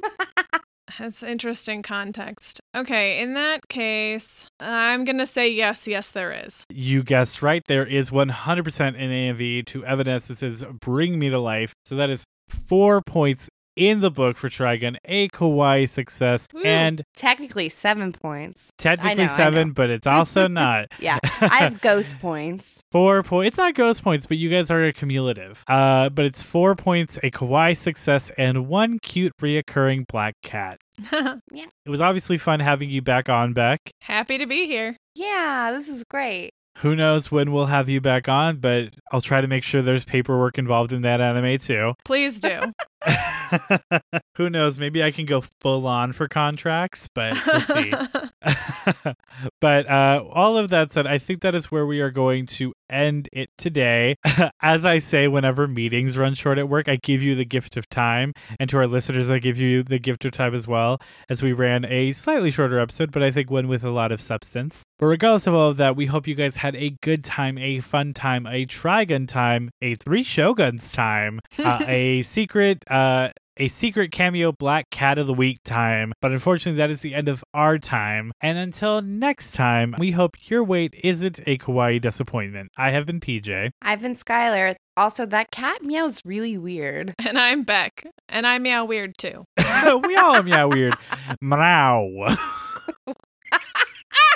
[0.98, 2.60] That's interesting context.
[2.74, 6.64] Okay, in that case, I'm gonna say yes, yes, there is.
[6.70, 7.62] You guessed right.
[7.66, 11.72] There is 100% in AMV to Evanescence's Bring Me to Life.
[11.84, 13.48] So that is four points
[13.78, 16.62] in the book for Trigun, a kawaii success, Woo.
[16.62, 18.70] and Technically seven points.
[18.76, 20.86] technically know, seven, but it's also not.
[20.98, 22.80] Yeah, I have ghost points.
[22.90, 23.48] Four points.
[23.48, 25.62] It's not ghost points, but you guys are a cumulative.
[25.68, 30.78] Uh, but it's four points, a kawaii success, and one cute reoccurring black cat.
[31.12, 31.66] yeah.
[31.86, 33.78] It was obviously fun having you back on, Beck.
[34.02, 34.96] Happy to be here.
[35.14, 36.50] Yeah, this is great.
[36.78, 40.04] Who knows when we'll have you back on, but I'll try to make sure there's
[40.04, 41.94] paperwork involved in that anime too.
[42.04, 42.60] Please do.
[44.36, 44.78] Who knows?
[44.78, 47.92] Maybe I can go full on for contracts, but we'll see.
[49.60, 52.72] but uh, all of that said, I think that is where we are going to
[52.90, 54.16] end it today.
[54.62, 57.88] As I say, whenever meetings run short at work, I give you the gift of
[57.88, 58.32] time.
[58.58, 61.52] And to our listeners, I give you the gift of time as well, as we
[61.52, 64.82] ran a slightly shorter episode, but I think one with a lot of substance.
[64.98, 67.80] But regardless of all of that, we hope you guys had a good time, a
[67.80, 72.82] fun time, a Trigun time, a Three Shoguns time, uh, a secret.
[72.90, 76.12] Uh, Uh, a secret cameo Black Cat of the Week time.
[76.20, 78.32] But unfortunately, that is the end of our time.
[78.40, 82.70] And until next time, we hope your wait isn't a kawaii disappointment.
[82.76, 83.70] I have been PJ.
[83.82, 84.74] I've been Skylar.
[84.96, 87.14] Also, that cat meows really weird.
[87.24, 89.44] and I'm Beck, and I meow weird too.
[89.58, 90.94] we all meow weird.
[91.40, 92.36] Meow.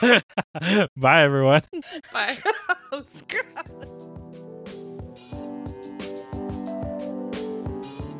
[0.97, 1.63] Bye, everyone.
[2.13, 2.39] Bye.
[2.93, 3.03] Oh,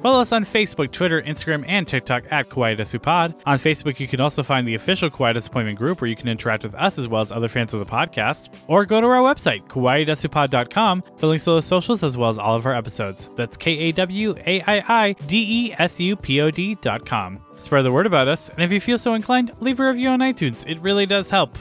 [0.03, 3.35] Follow us on Facebook, Twitter, Instagram, and TikTok at Kawaii Desu Pod.
[3.47, 6.65] On Facebook, you can also find the official Kawaii Disappointment group where you can interact
[6.65, 8.49] with us as well as other fans of the podcast.
[8.67, 12.57] Or go to our website, kawaiidesupod.com, for links to those socials as well as all
[12.57, 13.29] of our episodes.
[13.37, 17.07] That's K A W A I I D E S U P O D dot
[17.07, 17.39] com.
[17.59, 20.19] Spread the word about us, and if you feel so inclined, leave a review on
[20.19, 20.69] iTunes.
[20.69, 21.57] It really does help.